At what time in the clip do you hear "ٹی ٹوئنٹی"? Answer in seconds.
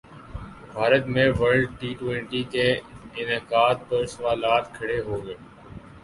1.79-2.41